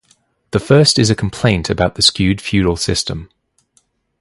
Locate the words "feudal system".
2.41-3.29